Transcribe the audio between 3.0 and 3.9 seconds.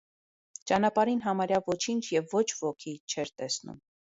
չէր տեսնում: